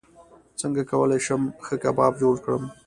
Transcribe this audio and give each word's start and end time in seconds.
څنګه 0.59 0.81
کولی 0.91 1.19
شم 1.25 1.41
ښه 1.65 1.75
کباب 1.83 2.13
جوړ 2.21 2.35
کړم 2.43 2.63